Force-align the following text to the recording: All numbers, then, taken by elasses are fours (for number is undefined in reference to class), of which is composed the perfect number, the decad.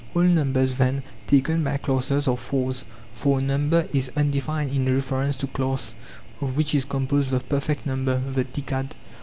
All 0.15 0.23
numbers, 0.23 0.73
then, 0.79 1.03
taken 1.27 1.63
by 1.63 1.77
elasses 1.77 2.27
are 2.27 2.35
fours 2.35 2.85
(for 3.13 3.39
number 3.39 3.87
is 3.93 4.09
undefined 4.17 4.71
in 4.71 4.91
reference 4.91 5.35
to 5.35 5.45
class), 5.45 5.93
of 6.41 6.57
which 6.57 6.73
is 6.73 6.85
composed 6.85 7.29
the 7.29 7.39
perfect 7.39 7.85
number, 7.85 8.17
the 8.19 8.43
decad. 8.45 8.93